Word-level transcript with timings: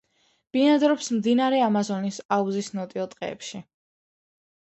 ბინადრობს 0.55 1.09
მდინარე 1.17 1.59
ამაზონის 1.65 2.17
აუზის 2.37 2.71
ნოტიო 2.79 3.07
ტყეებში. 3.13 3.63